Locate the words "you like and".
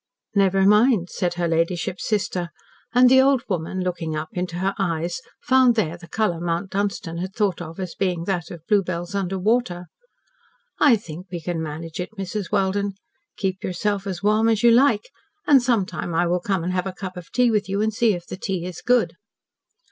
14.63-15.61